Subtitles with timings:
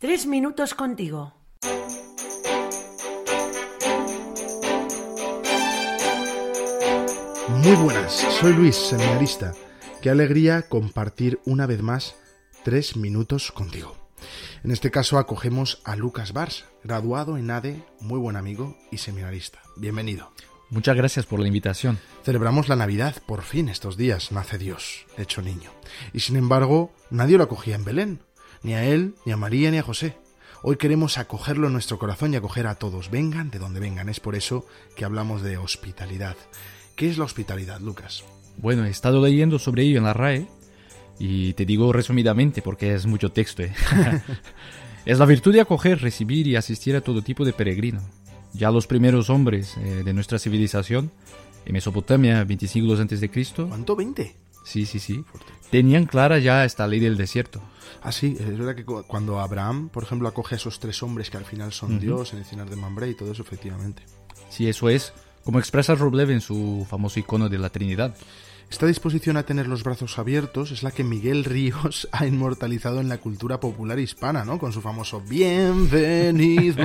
[0.00, 1.34] Tres minutos contigo.
[7.48, 9.54] Muy buenas, soy Luis, seminarista.
[10.00, 12.14] Qué alegría compartir una vez más
[12.62, 13.96] tres minutos contigo.
[14.62, 19.58] En este caso acogemos a Lucas Bars, graduado en ADE, muy buen amigo y seminarista.
[19.76, 20.30] Bienvenido.
[20.70, 21.98] Muchas gracias por la invitación.
[22.22, 25.72] Celebramos la Navidad, por fin estos días nace Dios, hecho niño.
[26.12, 28.20] Y sin embargo, nadie lo acogía en Belén,
[28.62, 30.16] ni a él, ni a María, ni a José.
[30.62, 34.08] Hoy queremos acogerlo en nuestro corazón y acoger a todos, vengan de donde vengan.
[34.08, 36.36] Es por eso que hablamos de hospitalidad.
[36.96, 38.24] ¿Qué es la hospitalidad, Lucas?
[38.56, 40.48] Bueno, he estado leyendo sobre ello en la RAE
[41.18, 43.62] y te digo resumidamente porque es mucho texto.
[43.62, 43.72] ¿eh?
[45.04, 48.00] es la virtud de acoger, recibir y asistir a todo tipo de peregrino.
[48.52, 51.12] Ya los primeros hombres eh, de nuestra civilización,
[51.66, 53.68] en Mesopotamia, 20 siglos antes de Cristo.
[53.68, 53.96] ¿Cuánto?
[53.96, 54.32] ¿20?
[54.68, 55.24] Sí, sí, sí.
[55.70, 57.62] Tenían clara ya esta ley del desierto.
[58.02, 61.38] Ah, sí, es verdad que cuando Abraham, por ejemplo, acoge a esos tres hombres que
[61.38, 64.02] al final son Dios en el Cinar de Mambré y todo eso, efectivamente.
[64.50, 68.14] Sí, eso es, como expresa Roblev en su famoso icono de la Trinidad.
[68.70, 73.08] Esta disposición a tener los brazos abiertos es la que Miguel Ríos ha inmortalizado en
[73.08, 74.58] la cultura popular hispana, ¿no?
[74.58, 76.76] Con su famoso bienvenidos.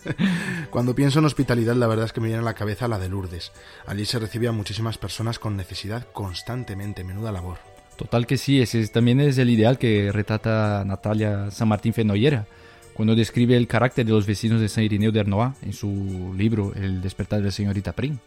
[0.70, 3.08] Cuando pienso en hospitalidad, la verdad es que me viene a la cabeza la de
[3.08, 3.52] Lourdes.
[3.86, 7.58] Allí se recibe a muchísimas personas con necesidad constantemente, menuda labor.
[7.96, 12.46] Total que sí, ese también es el ideal que retrata Natalia San Martín Fenollera
[12.94, 16.72] cuando describe el carácter de los vecinos de San Irineo de Arnoa en su libro
[16.74, 18.18] El despertar de la señorita Prim.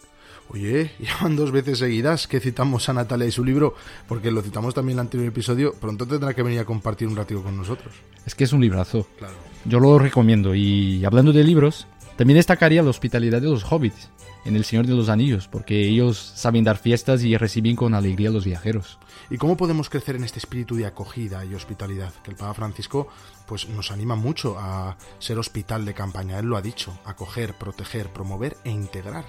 [0.50, 3.76] Oye, ya van dos veces seguidas que citamos a Natalia y su libro,
[4.08, 5.74] porque lo citamos también en el anterior episodio.
[5.74, 7.94] Pronto tendrá que venir a compartir un ratito con nosotros.
[8.26, 9.08] Es que es un librazo.
[9.18, 9.34] Claro.
[9.66, 10.54] Yo lo recomiendo.
[10.54, 14.10] Y hablando de libros, también destacaría la hospitalidad de los hobbits
[14.46, 18.30] en El Señor de los Anillos, porque ellos saben dar fiestas y reciben con alegría
[18.30, 19.00] a los viajeros.
[19.30, 22.14] ¿Y cómo podemos crecer en este espíritu de acogida y hospitalidad?
[22.24, 23.08] Que el Papa Francisco
[23.48, 26.38] pues, nos anima mucho a ser hospital de campaña.
[26.38, 29.26] Él lo ha dicho, acoger, proteger, promover e integrar,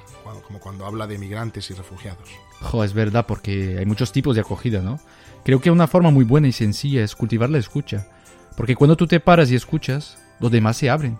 [0.46, 2.28] como cuando habla de migrantes y refugiados.
[2.60, 5.00] Jo, es verdad, porque hay muchos tipos de acogida, ¿no?
[5.44, 8.08] Creo que una forma muy buena y sencilla es cultivar la escucha,
[8.56, 11.18] porque cuando tú te paras y escuchas, los demás se abren,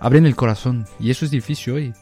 [0.00, 1.94] abren el corazón, y eso es difícil hoy.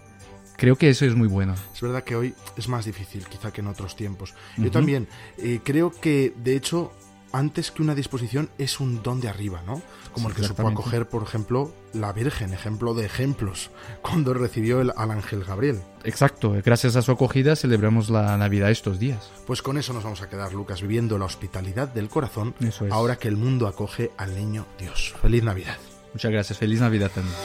[0.57, 1.55] Creo que eso es muy bueno.
[1.73, 4.35] Es verdad que hoy es más difícil, quizá que en otros tiempos.
[4.57, 6.93] Yo también eh, creo que, de hecho,
[7.33, 9.81] antes que una disposición es un don de arriba, ¿no?
[10.13, 13.71] Como el que supo acoger, por ejemplo, la Virgen, ejemplo de ejemplos,
[14.03, 15.81] cuando recibió el, al ángel Gabriel.
[16.03, 19.31] Exacto, gracias a su acogida celebramos la Navidad estos días.
[19.47, 22.55] Pues con eso nos vamos a quedar, Lucas, viviendo la hospitalidad del corazón,
[22.91, 25.15] ahora que el mundo acoge al niño Dios.
[25.23, 25.77] Feliz Navidad.
[26.13, 27.37] Muchas gracias, feliz Navidad también.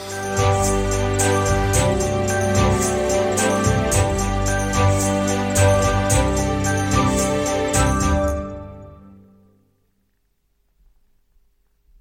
[0.44, 0.93] 啊。